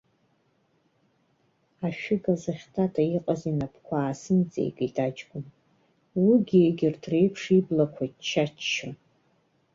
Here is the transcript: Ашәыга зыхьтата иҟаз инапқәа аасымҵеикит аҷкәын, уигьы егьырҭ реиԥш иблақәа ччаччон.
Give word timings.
Ашәыга 1.87 2.33
зыхьтата 2.41 3.01
иҟаз 3.15 3.41
инапқәа 3.49 3.95
аасымҵеикит 3.99 4.95
аҷкәын, 5.05 5.45
уигьы 6.23 6.57
егьырҭ 6.65 7.03
реиԥш 7.11 7.41
иблақәа 7.57 8.05
ччаччон. 8.15 8.95